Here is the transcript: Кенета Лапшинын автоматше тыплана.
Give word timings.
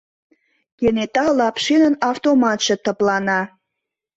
Кенета 0.77 1.25
Лапшинын 1.37 1.95
автоматше 2.11 2.75
тыплана. 2.85 3.41